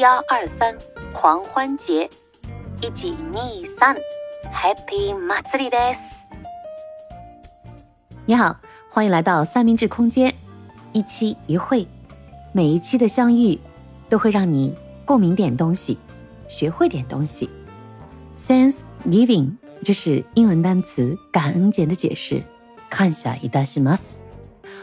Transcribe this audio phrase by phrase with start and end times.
[0.00, 0.74] 幺二三
[1.12, 2.08] 狂欢节，
[2.80, 3.94] 一起逆三
[4.50, 5.96] ，Happy m a t s u r i Day！
[8.24, 8.56] 你好，
[8.88, 10.34] 欢迎来到三明治空间，
[10.92, 11.86] 一期一会，
[12.52, 13.60] 每一期的相遇
[14.08, 14.74] 都会让你
[15.04, 15.98] 共鸣点东西，
[16.48, 17.50] 学会点东西。
[18.38, 22.42] Thanksgiving，这是英文单词感恩节的解释。
[22.88, 24.22] 看下一大西马斯，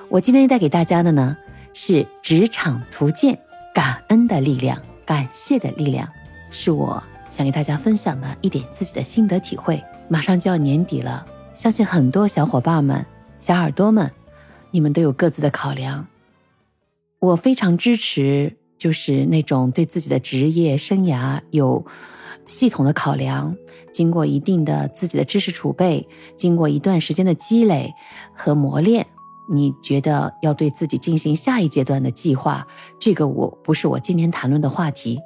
[0.10, 1.36] 我今天带给大家的呢
[1.74, 3.40] 是职场图鉴，
[3.74, 4.80] 感恩的力量。
[5.08, 6.08] 感谢的力量，
[6.52, 9.82] 是我想给大家分享的一点自己的心得体会。
[10.10, 13.06] 马上就要年底了，相信很多小伙伴们、
[13.40, 14.12] 小耳朵们，
[14.70, 16.06] 你们都有各自的考量。
[17.20, 21.86] 我非常支持，就是那种对自己的职业生涯有
[22.46, 23.56] 系统的考量，
[23.94, 27.94] 经过一定的自己的知识储备，经过一段时间的积累
[28.36, 29.08] 和磨练。
[29.50, 32.68] 你觉得要对自己进行下一阶段的计划，
[33.00, 35.20] 这个我不是我今天谈论的话题。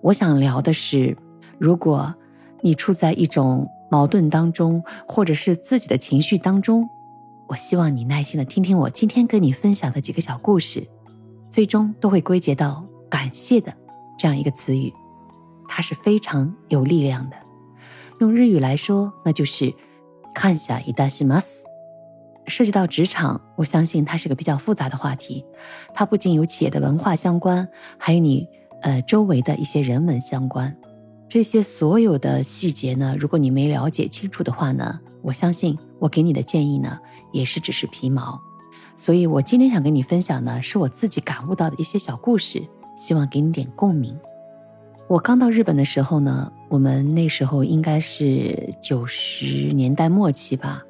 [0.00, 1.16] 我想聊的是，
[1.58, 2.14] 如果
[2.62, 6.88] 你处在一种矛盾当中，或者是自己的情绪当中，
[7.48, 10.86] 我希望你耐心的听听我今天跟你分享的几个小故事，
[11.50, 13.72] 最终都会归结到感谢的
[14.18, 14.92] 这样一个词语，
[15.68, 17.36] 它是非常有力量的。
[18.20, 19.72] 用日语来说，那就是
[20.34, 21.64] 看下一大西马斯。
[22.46, 25.44] 涉及到职场，我相信它是个比较复杂的话题。
[25.94, 28.48] 它不仅有企业的文化相关，还有你
[28.82, 30.76] 呃周围的一些人文相关。
[31.28, 36.98] 这些所有的细节呢，如果你没了解清楚的话呢，我相信我给你的建议呢，
[37.32, 38.40] 也是只是皮毛。
[38.96, 42.62] 所以我今天想跟你分享呢，是我自己感悟到的一些小故事，
[42.96, 44.16] 希望给你点共鸣。
[45.08, 50.82] 我刚到日本的时候呢，我们那时候应该是九十年代末期吧。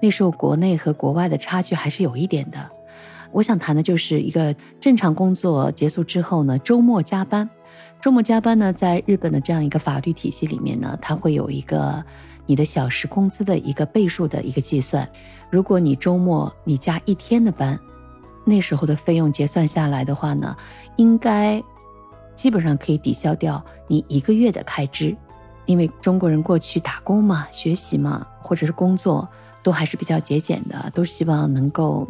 [0.00, 2.70] 那时候国内和国外的差距还是有一点的。
[3.32, 7.48] 我想谈的就是一个正常工作结束之后呢，周末加班。
[8.00, 12.04] 周末加班呢，在日本的这样一个法律体系里面呢，它会有一个
[12.46, 15.08] 你的小时工资的一个倍数的一个计算。
[15.50, 17.76] 如果你周末你加一天的班，
[18.44, 20.54] 那时候的费用结算下来的话呢，
[20.96, 21.60] 应该
[22.36, 25.16] 基本上可以抵消掉你一个月的开支。
[25.66, 29.26] 因为中国人过去打工嘛、学习嘛，或者是工作。
[29.64, 32.06] 都还是比较节俭的，都希望能够，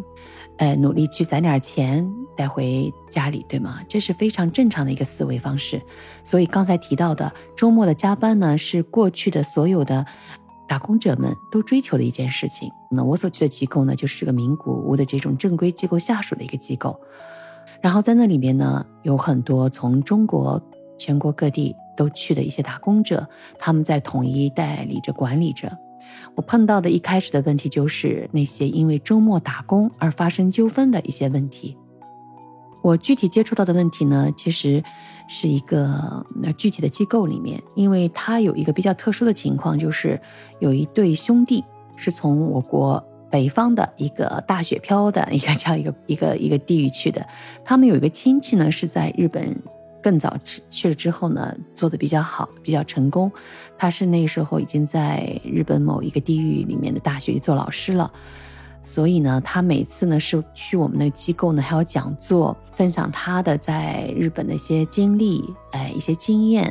[0.58, 2.06] 呃，努力去攒点钱
[2.36, 3.80] 带回家里，对吗？
[3.88, 5.80] 这是非常正常的一个思维方式。
[6.24, 10.04] 所以刚才提到的周末的加班呢，是过去的所有的
[10.66, 12.68] 打工者们都追求的一件事情。
[12.90, 17.00] 那我所去的机构呢，就是个名古屋的这种正规机构下属的一个机构。
[17.80, 20.60] 然后在那里面呢，有很多从中国
[20.98, 23.28] 全国各地都去的一些打工者，
[23.60, 25.70] 他们在统一代理着管理着。
[26.36, 31.76] 我碰到的一开始的问题就是那些因为周末打工而发生纠纷的一些问题。
[32.82, 34.82] 我具体接触到的问题呢，其实
[35.26, 40.20] 是一个那具体的机构里面，因为它有一个比较特殊的情况，就是
[40.58, 41.64] 有一对兄弟
[41.96, 47.26] 是从我国北方的一个大雪飘的一个叫一个一个一个地域去的，
[47.64, 49.56] 他们有一个亲戚呢是在日本。
[50.04, 53.32] 更早去去了之后呢，做的比较好，比较成功。
[53.78, 58.12] 他是那个时候已经在日本某一个地域里面的大学做老师了，
[58.82, 66.70] 所以呢，他每次呢是去我们那个机构呢，还有讲座，分享他的在日本的一些经历，哎，一些经验。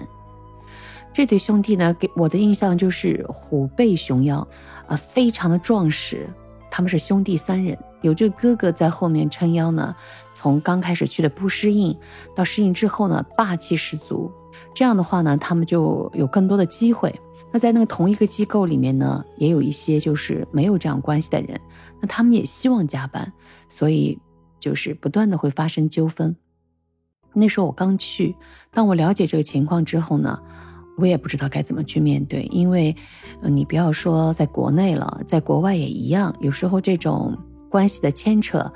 [1.11, 4.47] 这对兄弟呢，给我的印象就是虎背熊腰，
[4.85, 6.29] 啊，非常的壮实。
[6.75, 9.95] 他们是兄弟三人，有这哥哥在后面撑腰呢。
[10.34, 11.95] 从刚开始去的不适应，
[12.35, 14.31] 到适应之后呢，霸气十足。
[14.73, 17.13] 这样的话呢，他们就有更多的机会。
[17.51, 21.61] 那在那个同一个机构里面呢，也有一些就是没有这样关系的人，
[22.01, 23.31] 那他们也希望加班，
[23.69, 24.17] 所以
[24.59, 26.35] 就是不断的会发生纠纷。
[27.34, 28.35] 那时候我刚去，
[28.72, 30.41] 当我了解这个情况之后呢，
[30.97, 32.95] 我也不知道该怎么去面对，因为，
[33.41, 37.37] 你不要说在国内了，在国外也一样，有时候这种
[37.69, 38.71] 关系的牵扯。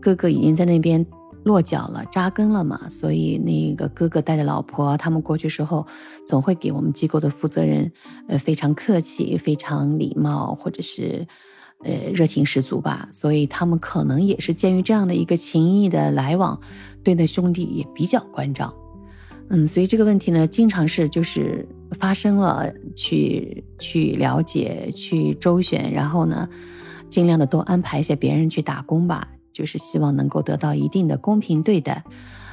[0.00, 1.04] 哥哥已经在那边
[1.42, 5.86] 落脚了、扎根了嘛，所以那个哥哥带着老婆，他们过去时候，
[6.26, 7.90] 总会给我们机构的负责人，
[8.28, 11.26] 呃，非常客气、非常礼貌，或者是，
[11.82, 13.08] 呃，热情十足吧。
[13.10, 16.60] 所以他们可能也是鉴于这样的一个情谊的来往，
[17.02, 18.72] 对那兄弟也比较关照。
[19.50, 26.48] 嗯，所以这个问题呢，经常是就是发生了，去去了解、去周旋，然后呢，
[27.08, 29.28] 尽量的多安排一些别人去打工吧。
[29.52, 32.02] 就是希望能够得到一定的公平对待，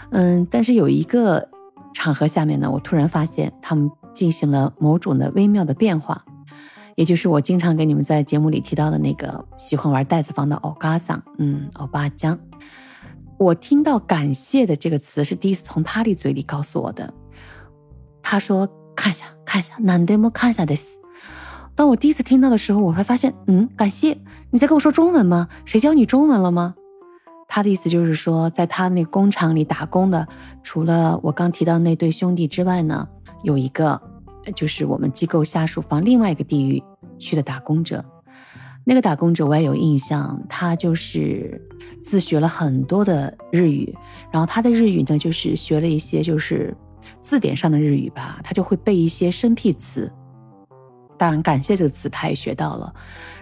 [0.09, 1.47] 嗯，但是有一个
[1.94, 6.25] 场合下面呢，我突然发现他们进行了某种的微妙的变化，
[6.95, 12.38] 也就是我经常给你们在节目里提到的那个喜欢玩袋子房的欧嘎桑，嗯，欧巴江，
[13.38, 17.13] 我听到“感谢”的这个词是第一次从他的嘴里告诉我的。
[18.22, 20.75] 他说：“看一下，看一下，难得么看一下的。”
[21.75, 24.18] 当我第一次听到的时候，我会发现，嗯，感谢
[24.50, 25.48] 你在跟我说中文吗？
[25.66, 26.74] 谁教你中文了吗？
[27.48, 30.28] 他的意思就是说，在他那工厂里打工的，
[30.63, 33.07] 除了我刚提到那对兄弟之外呢，
[33.44, 34.01] 有一个
[34.56, 36.84] 就是我们机构下属方另外一个地域
[37.19, 38.04] 去的打工者。
[38.89, 41.62] 那个打工者我也有印象，他就是
[42.01, 43.94] 自学了很多的日语，
[44.31, 46.74] 然后他的日语呢，就是学了一些就是
[47.19, 50.10] 字典上的日语吧，他就会背一些生僻词。
[51.18, 52.94] 当然，感谢这个词他也学到了。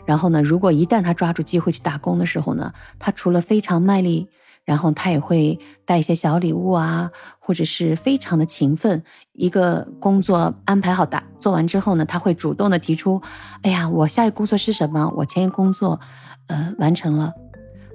[0.03, 4.27] 然后呢，如果一旦他抓住机会去打工的时候呢，他除了非常卖力，
[4.65, 7.09] 然后他也会带一些小礼物啊，
[7.39, 9.01] 或者是非常的勤奋。
[9.33, 13.21] 一个工作安排好打做完之后呢，他会主动的提出
[13.63, 15.13] ：“哎呀，我下一个工作是什么？
[15.15, 15.99] 我前一工作，
[16.47, 17.31] 呃，完成了。”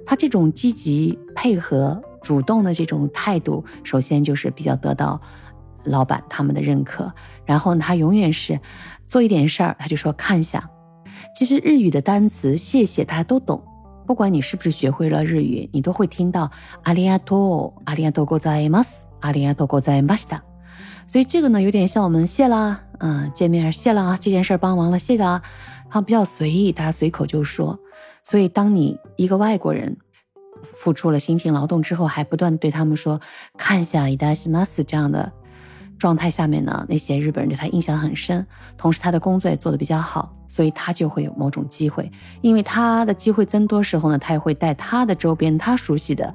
[0.07, 5.21] 他这种积极配合、主动的这种态度，首先就是比较得到
[5.83, 7.13] 老板他们的认可。
[7.45, 8.59] 然后呢，他永远是。
[9.07, 10.69] 做一点事儿，他就说看一下。
[11.35, 13.61] 其实日语的单词谢谢大家都懂，
[14.10, 16.50] 不管你是不是学会了日语，你都会听到
[16.84, 20.42] 阿里亚多、阿里亚多ございます、阿里亚多ございました。
[21.08, 25.42] 所以这个呢，有点像我们谢啦，嗯，见面谢了啊，这件事帮忙了，谢谢啊，
[25.90, 27.78] 它比较随意，大家随口就说。
[28.22, 29.96] 所以当你一个外国人
[30.62, 33.20] 付出了辛勤劳动之后，还不断对他们说
[33.56, 35.32] 看一下伊达西马斯这样的。
[36.01, 38.43] 状态下面呢，那些日本人对他印象很深，
[38.75, 42.11] 同时他的工作也做得比较好，所以他就会有某种机会。
[42.41, 46.33] 因为他的机会增多时候呢，他也会带他的周边他熟悉的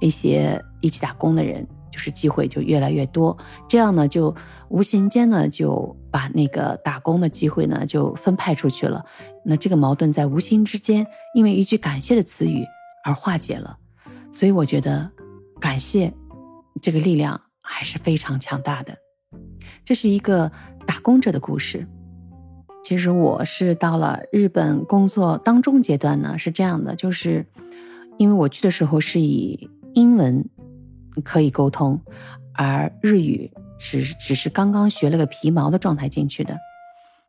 [0.00, 3.34] 一些一起打工的人，就是机会就越来越多。
[3.66, 4.36] 这样呢，就
[4.68, 9.02] 无形间呢就把那个打工的机会呢就分派出去了。
[9.42, 12.66] 那这个矛盾在无形之间，因为一句感谢的词语
[13.02, 13.78] 而化解了。
[14.30, 15.10] 所以我觉得，
[15.58, 16.12] 感谢
[16.82, 18.94] 这个力量还是非常强大的。
[19.86, 20.50] 这是一个
[20.84, 21.86] 打工者的故事。
[22.82, 27.46] 其实我是到了日本工作当中阶段呢，是这样的，就是
[28.18, 30.44] 因为我去的时候是以英文
[31.22, 32.00] 可以沟通，
[32.52, 33.48] 而日语
[33.78, 36.56] 只只是刚刚学了个皮毛的状态进去的。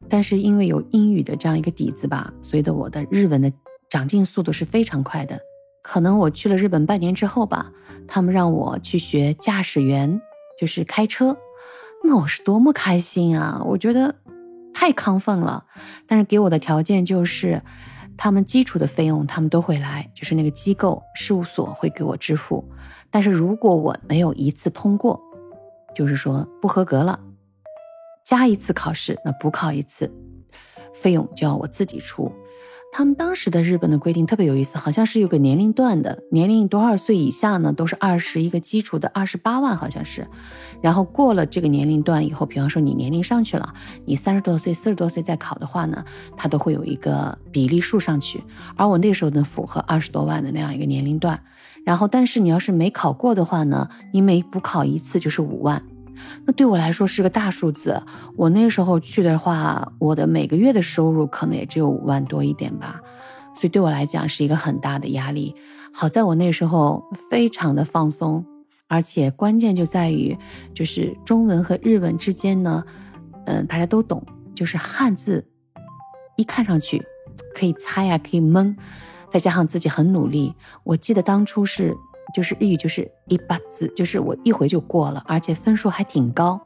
[0.09, 3.51] 但是因为有英语的这样一个底子吧，所以的我的日文的
[3.87, 5.39] 长进速度是非常快的。
[5.83, 7.71] 可能我去了日本半年之后吧，
[8.07, 10.19] 他们让我去学驾驶员，
[10.59, 11.37] 就是开车。
[12.03, 13.61] 那我是多么开心啊！
[13.65, 14.15] 我觉得
[14.73, 15.65] 太亢奋了。
[16.05, 17.61] 但是给我的条件就是，
[18.15, 22.63] 他们基础的费用他们都会来，就是那个机构事务所会给我支付。
[23.11, 25.21] 但是如果我没有一次通过，
[25.93, 27.19] 就是说不合格了，
[28.23, 30.09] 加一次考试，那补考一次，
[30.93, 32.31] 费用就要我自己出。
[32.91, 40.27] 他们当时的日本的规定特别有意思，好像是有个年龄段的，年龄多少岁以下呢，都是二十一个基础的二十八万，好像是。
[40.81, 43.71] 然后过了这个年龄段以后，比方说你年龄上去了，
[44.05, 46.03] 你三十多岁、四十多岁再考的话呢，
[46.35, 48.43] 它都会有一个比例数上去。
[48.75, 51.39] 而我那时候呢，符合二十多万的那样一个年龄段。
[51.85, 55.83] 然后，但是你要是没考过的话呢，你每补考一次就是五万。
[56.45, 58.01] 那对我来说是个大数字。
[58.35, 63.01] 我那时候去的话，我的每个月的收入可能也只有五万多一点吧，
[63.55, 65.55] 所以对我来讲是一个很大的压力。
[65.93, 68.45] 好在我那时候非常的放松，
[68.87, 70.37] 而且关键就在于，
[70.73, 72.83] 就是中文和日文之间呢，
[73.45, 75.45] 嗯，大家都懂，就是汉字
[76.35, 77.03] 一看上去
[77.55, 78.75] 可以猜呀，可以蒙，
[79.29, 80.53] 再加上自己很努力。
[80.83, 81.95] 我记得当初是。
[82.33, 86.59] 就是日语就是一把字，就是我一回就过了，而且分数还挺高。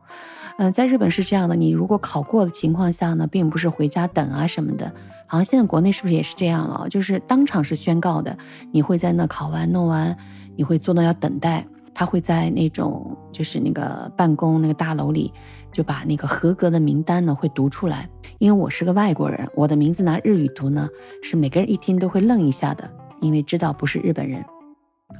[0.57, 4.91] 嗯，在日本是这样的，你如果考过的情况下呢，并不是回家等啊什么的。
[5.25, 6.87] 好像现在国内是不是也是这样了？
[6.89, 8.37] 就是当场是宣告的，
[8.71, 10.15] 你会在那考完弄完，
[10.57, 15.33] 你会坐那要等待，他会在那种就是那个办公那个大楼里，
[15.71, 18.07] 就把那个合格的名单呢会读出来。
[18.39, 20.87] 因为我是个外国人，我的名字拿日语读呢，
[21.23, 22.91] 是每个人一听都会愣一下的，
[23.21, 24.43] 因为知道不是日本人。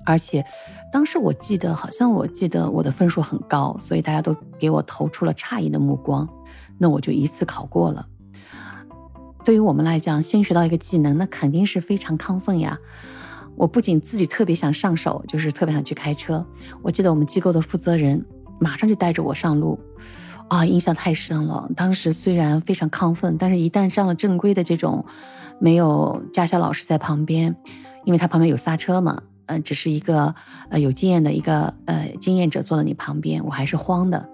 [0.06, 0.46] 而且，
[0.92, 6.28] 当时我记得，好像我记得我的分数很高，所以大家都给我投出了诧异的目光。
[6.78, 8.08] 那我就一次考过了。
[9.44, 12.78] 对于我们来讲，新学到一个技能，那肯定是非常亢奋呀。
[13.56, 16.46] 我不仅自己特别想上手，就是特别想去开车。
[16.82, 18.26] 我记得我们机构的负责人
[18.60, 19.80] 马上就带着我上路，
[20.48, 21.70] 啊，印象太深了。
[21.76, 25.06] 当时虽然非常亢奋，但是一旦上了正规的这种，
[25.60, 27.56] 没有驾校老师在旁边，
[28.06, 29.22] 因为他旁边有刹车嘛。
[29.52, 30.34] 嗯，只是一个
[30.70, 34.30] 呃有经验的一个呃经验者坐在你旁边，我还是慌的。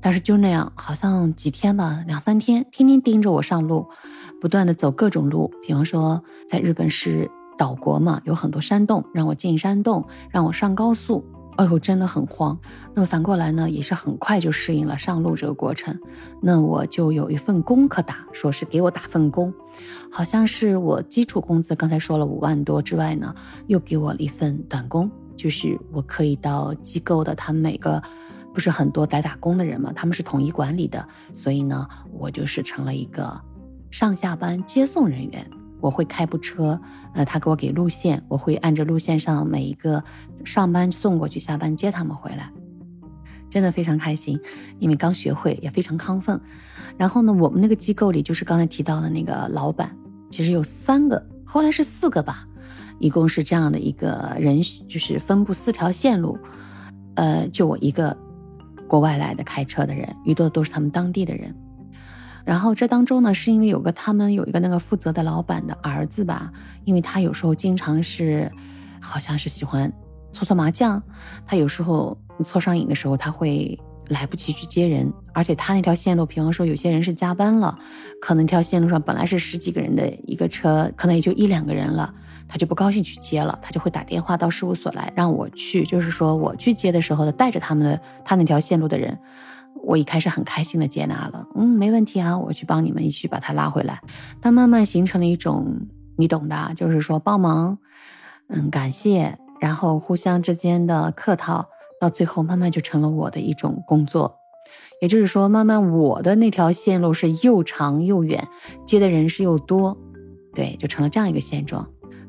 [0.00, 3.86] 但是就那样，好像几天吧，两三天，天天盯着我上路，
[4.40, 5.50] 不断的走各种路。
[5.62, 11.24] 比方说，在日本是岛国嘛，有很多山洞，让我进山洞，让我上高速。
[11.56, 12.58] 哎呦，真的很慌。
[12.94, 15.98] 那么反过来呢，也是很快就适应了上路这个过程。
[16.42, 19.52] 那我就有一份工可打，说是给我打份工，
[20.10, 23.34] 好像是我基础工资刚才说了五万多之外呢，
[23.66, 28.02] 又给我了一份短工，就是我可以到机构的，他们每个
[28.52, 33.40] 不是很多来打工的人嘛，他们是统一管理的，所以呢，我就是成了一个
[33.90, 35.48] 上下班接送人员。
[35.80, 36.80] 我会开部车，
[37.12, 40.02] 呃，他给我给路线，我会按着路线上每一个
[40.44, 42.50] 上班送过去，下班接他们回来，
[43.50, 44.40] 真的非常开心，
[44.78, 46.40] 因为刚学会也非常亢奋。
[46.96, 49.94] 然后呢，我们那个机构里就是刚才提到的那个老板，
[50.30, 52.46] 其实有三个，后来是四个吧，
[52.98, 56.38] 一共是这样的一个人，就是分布四条线路，
[57.16, 58.16] 呃，就我一个
[58.88, 61.54] 国外来的开车的人，遇到的都是他们当地的人。
[62.44, 66.52] 然后这当中呢，是因为有个他们有一个那个负责的老板的儿子吧，
[66.84, 68.50] 因为他有时候经常是，
[69.00, 69.92] 好像是喜欢
[70.32, 71.02] 搓搓麻将，
[71.46, 77.78] 他有时候搓上瘾的时候，他会来不及去接人，而且他那条线路，比方说有些人是加班了，
[78.20, 82.12] 可能条线路上本来是十几个人的一个车，可能也就一两个人了，
[82.46, 89.18] 他就不高兴去接了，他就会打电话到事务所来让我去，就是说我去接的时候呢，带着他们的他那条线路的人。
[89.82, 94.00] 我一开始很开心的接纳了，嗯，没问题啊，我去帮你们一起把他拉回来。
[94.40, 97.78] 但慢慢形成了一种，你懂的，就是说帮忙，
[98.48, 101.68] 嗯，感谢，然后互相之间的客套，
[102.00, 104.36] 到最后慢慢就成了我的一种工作。
[105.02, 108.48] 也就是说，慢慢我的那条线路是又长又远，
[108.86, 109.98] 接的人是又多，
[110.54, 111.86] 对，就成了这样一个现状。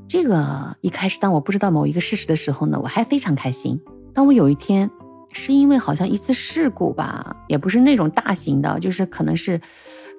[0.10, 3.80] 这个一开始，当我不知道某一个事实的时候呢，我还非常开心。
[4.14, 4.92] 当我有一天。
[5.38, 9.60] 是因为好像一次事故吧，也不是那种大型的，就是可能是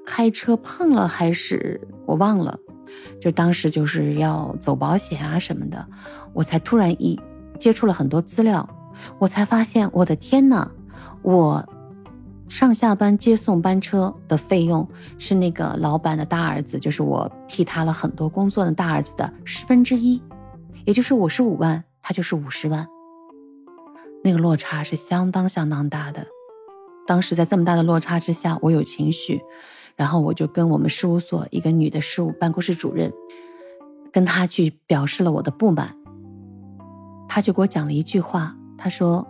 [0.05, 2.57] 开车碰了，还是我忘了。
[3.21, 5.85] 就当时就是要走保险啊什么的，
[6.35, 7.19] 我才突然一
[7.59, 8.69] 接触了很多资料，
[9.19, 10.71] 我才发现，我的天呐，
[11.23, 11.67] 我
[12.47, 14.87] 上下班接送班车的费用
[15.19, 20.23] 是那个老板的大儿子，就是我替他了很多工作的大儿子的十分之一，
[20.85, 22.87] 也就是我是五万，他就是五十万。
[24.27, 26.27] 那个落差是相当相当大的，
[27.07, 29.41] 当时在这么大的落差之下，我有情绪，
[29.95, 33.13] 然后我就跟我们事务所一个女的事务办公室主任，
[34.13, 35.97] 跟她去表示了我的不满。
[37.29, 39.25] 她就给我讲了一句话，她说：“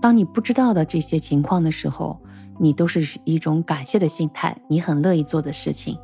[0.00, 2.18] 当你不知道的这些情况的时候，
[2.58, 5.98] 你都是一种感谢的心态，你很乐意做的事情，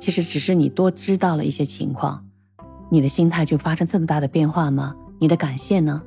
[0.00, 2.24] 其实只是你多知道了一些情况，
[2.90, 4.96] 你的心态就发生这么大的变化吗？
[5.20, 6.00] 你的感谢呢？”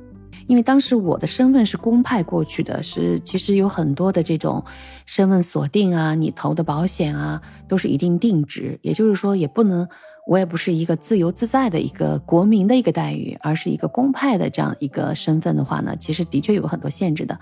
[0.52, 4.62] 因为当时我的身份是公派过去的，是其实有很多的这种
[5.06, 9.88] 身份锁定啊，你投的保险啊都是一定定值，也就是说也不能，
[10.26, 17.40] 我也不是一个自由自在的一个国民的一个待遇，而是一个公派的这样一个身份的话呢，其实的确有很多限制的。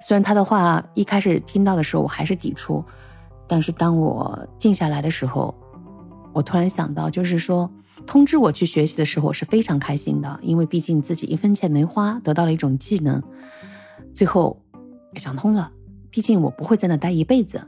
[0.00, 2.84] 虽然他的话一开始听到的时候我还是抵触，
[3.46, 5.54] 但是当我静下来的时候，
[6.32, 7.70] 我突然想到，就是说。
[8.06, 13.22] 通知我去学习的时候，我是非常开心的，因为毕竟自己一分钱没花，得到了一种技能。
[14.12, 14.60] 最后
[15.16, 15.72] 想通了，
[16.10, 17.60] 毕竟我不会在那待一辈子，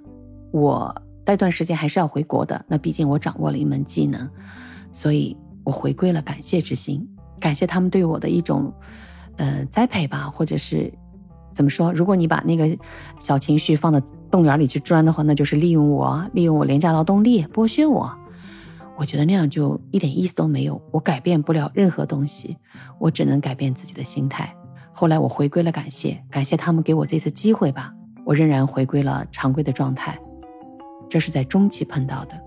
[0.53, 2.65] 我待段时间还是要回国的。
[2.69, 4.29] 那毕竟我掌握了一门技能，
[4.93, 7.09] 所以我回归了感谢之心，
[7.41, 8.73] 感谢他们对我的一种
[9.37, 10.93] 呃栽培吧，或者是
[11.55, 11.93] 怎么说？
[11.93, 12.79] 如果你把那个
[13.19, 14.01] 小情绪放到
[14.31, 18.17] 动物园里去钻的话，那就是利用我，利用我廉价劳动力，剥削我。
[18.97, 22.57] 我觉得那样就一点意思都没有，我改变不了任何东西，
[22.99, 24.55] 我只能改变自己的心态。
[24.93, 27.93] 后来我回归了感谢，感谢他们给我这次机会吧，
[28.25, 30.19] 我仍然回归了常规的状态。
[31.09, 32.41] 这是在中期碰到的，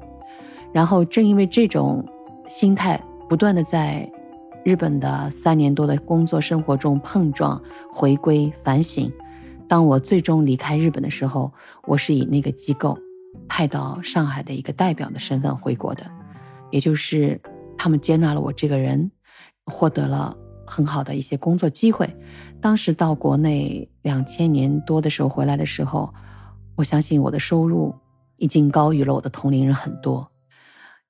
[0.74, 2.04] 然后正因为这种
[2.48, 4.12] 心态不断的在
[4.66, 9.12] 日本的三年多的工作生活中碰撞、回归、反省，
[9.68, 11.54] 当我最终离开日本的时候，
[11.86, 12.98] 我是以那个机构
[13.48, 16.04] 派到上海的一个代表的身份回国的。
[16.72, 17.42] 也就是
[17.78, 19.12] 他们接纳了我这个人，
[19.66, 20.36] 获得了
[20.66, 22.16] 很好的一些工作机会。
[22.62, 26.14] 当时到国内两千年多的时候回来的时候，
[26.76, 27.96] 我相信我的收入
[28.38, 30.32] 已经高于了我的同龄人很多。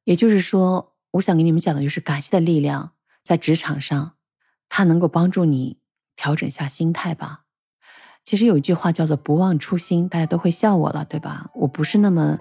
[0.04, 2.92] 也就是说，我想给你们讲的就是感谢的力量，
[3.24, 4.14] 在职场上，
[4.70, 5.80] 它能够帮助你
[6.16, 7.42] 调整下心态吧。
[8.24, 11.50] 其实有一句话叫做“不忘初心”，大家都会笑我了，对吧？
[11.56, 12.38] 我不是那么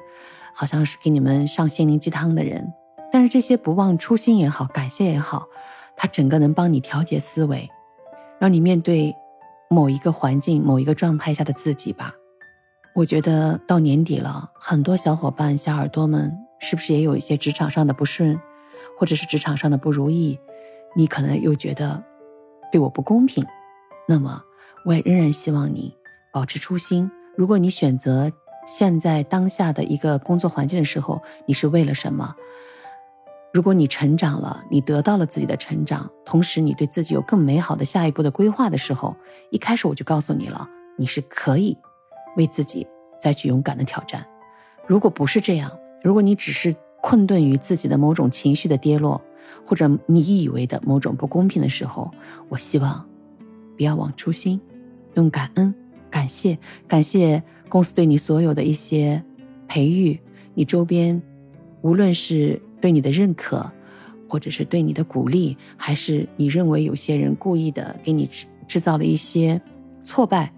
[0.55, 2.73] 好像是给你们上心灵鸡汤的人。
[3.11, 5.49] 但是这些不忘初心也好，感谢也好，
[5.97, 7.71] 它整个能帮你调节思维，
[8.38, 9.15] 让你面对
[9.71, 12.15] 某一个环境、某一个状态下的自己吧。
[12.95, 18.41] 我觉得到年底了，很多小伙伴、小耳朵们，是不是也有一些职场上的不顺，
[18.99, 20.38] 或者是职场上的不如意，
[20.97, 22.03] 你可能又觉得
[22.73, 23.47] 对我不公平，
[24.07, 24.43] 那么
[24.85, 25.97] 我也仍然希望你
[26.33, 27.11] 保持初心。
[27.37, 28.33] 如果你选择
[28.67, 32.35] 现在当下的一个工作环境的时候，你是为了什么？
[33.59, 39.17] 如果你成长了，你得到了自己的成长，同时你对自己有更美好的下一步的规划的时候，
[39.50, 41.77] 一开始我就告诉你了，你是可以
[42.37, 42.87] 为自己
[43.21, 44.25] 再去勇敢的挑战。
[44.87, 46.73] 如果不是这样，如果你只是
[47.03, 49.21] 困顿于自己的某种情绪的跌落，
[49.67, 52.09] 或者你以为的某种不公平的时候，
[52.49, 53.05] 我希望
[53.77, 54.61] 不要忘初心，
[55.15, 55.75] 用感恩、
[56.09, 59.21] 感谢、感谢公司对你所有的一些
[59.67, 60.17] 培育，
[60.55, 61.21] 你周边
[61.83, 62.62] 无论是。
[62.81, 63.71] 对你的认可，
[64.29, 69.61] 或者是对你的鼓励，还是你认为有些人故意的给你制制造了一些
[70.05, 70.53] 挫败，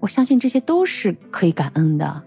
[0.00, 2.22] 我相信这些都是可以感恩的。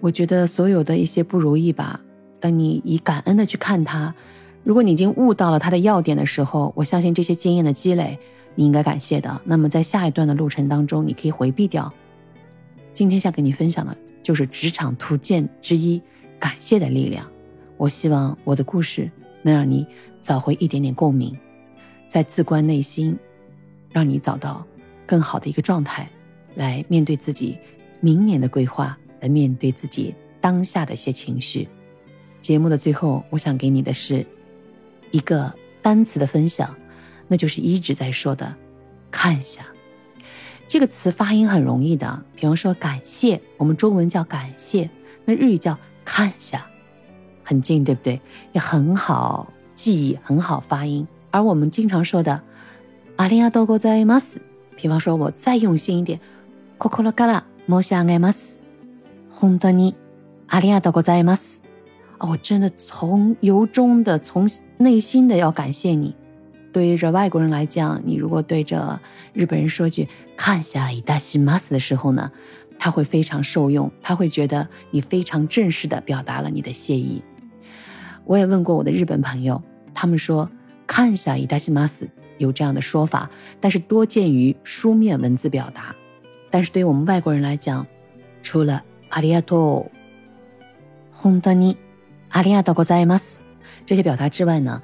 [0.00, 2.00] 我觉得所有的一些不如意吧，
[2.40, 4.14] 当你以感恩的去看它，
[4.62, 8.18] 如果你已经悟到了它的要点的时候，我相信这些经验的积累，
[8.54, 9.40] 你应该感谢的。
[9.44, 11.92] 那么在下一段的路程当中，你可以回避掉。
[12.92, 16.00] 今天想跟你分享的就是职场图鉴之一——
[16.38, 17.26] 感谢的力量。
[17.84, 19.10] 我希望我的故事
[19.42, 19.86] 能让你
[20.22, 21.36] 找回一点点共鸣，
[22.08, 23.14] 在自观内心，
[23.90, 24.66] 让你找到
[25.04, 26.08] 更好的一个状态，
[26.54, 27.58] 来面对自己
[28.00, 31.68] 明年的规划，来面对自己当下的一些情绪。
[32.40, 34.24] 节目的最后，我想给你的是
[35.10, 36.74] 一个单词的分享，
[37.28, 38.54] 那就是一直在说的
[39.12, 39.66] “看一下”
[40.66, 42.24] 这个词，发音很容易的。
[42.34, 44.88] 比方说“感谢”，我们中文叫“感谢”，
[45.26, 46.66] 那日语叫“看下”。
[47.43, 48.19] 很近，对不对？
[48.53, 51.07] 也很好记忆，很好发音。
[51.31, 52.41] 而我们经常说的“
[53.17, 54.37] 阿里亚多ございます”，
[54.75, 56.19] 比方说我再用心一点，“
[56.77, 58.57] 心から申し上げます”，
[59.39, 59.95] 本当に
[60.47, 61.57] 阿里亚多ございます。
[62.17, 66.15] 哦，我真的从由衷的、从内心的要感谢你。
[66.71, 68.99] 对于这外国人来讲，你如果对着
[69.33, 72.31] 日本人说句“看下いたします”的时候呢，
[72.77, 77.21] 他会非常受用，他会觉得你非常正式的表达了你的谢意。
[78.25, 79.61] 我也问过我的日本朋友，
[79.93, 80.49] 他们说“
[80.85, 85.95] 看下伊达西马斯”有这样的说法，但是多见于书面文字表达。
[86.49, 87.85] 但是对于我们外国人来讲，
[88.41, 89.85] 除了“阿里亚多”、“
[91.21, 91.75] 本当に
[92.29, 93.41] 阿里亚多ございます”
[93.85, 94.81] 这些表达之外呢，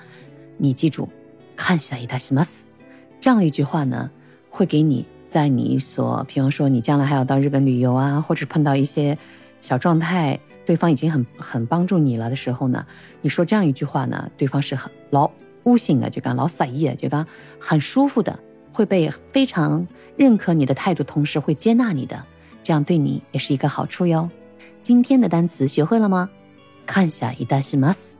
[0.58, 1.08] 你记住“
[1.56, 2.68] 看下伊达西马斯”
[3.22, 4.12] 这样一句话呢，
[4.50, 9.18] 会给你在你所，比方说你将来还要到日本旅游啊，或者碰到一些
[9.61, 10.39] 小状态。
[10.67, 12.87] 对方已经很很帮助你了的时候呢，
[13.23, 15.29] 你说这样一句话呢，对方是很老
[15.65, 17.27] 悟性的，就讲老撒意，就讲
[17.59, 18.39] 很舒服的，
[18.73, 19.85] 会被非常
[20.17, 22.23] 认可你的态度，同时会接纳你的，
[22.63, 24.31] 这样对你也是一个好处哟。
[24.81, 26.31] 今天的单词学会了吗？
[26.87, 28.19] 看下一单西马斯，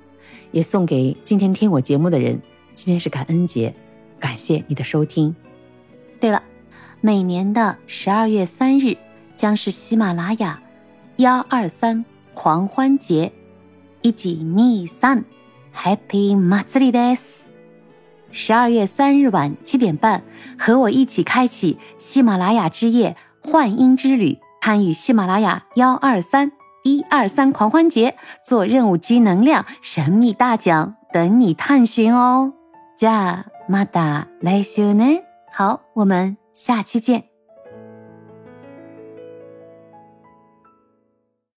[0.51, 2.41] 也送给今天听我节目的人。
[2.73, 3.73] 今天是感恩节，
[4.19, 5.37] 感谢你的收听。
[6.19, 6.43] 对了，
[7.01, 8.97] 每年的十二月三日
[9.37, 10.61] 将是喜马拉雅
[11.20, 12.06] 幺二三。
[12.38, 13.32] 狂欢节，
[14.02, 15.24] 一起逆三，
[15.74, 17.44] Happy 马自里 days。
[18.30, 20.22] 十二月三日晚七点半，
[20.60, 26.52] 和我一起开启喜马拉雅之夜幻音之旅，参与喜马拉雅幺二三
[26.84, 32.52] 一二三狂欢节，做任务积能量，神秘大奖等你探寻哦。
[33.00, 35.24] じゃまた来週ね。
[35.54, 37.29] 好，我们下期见。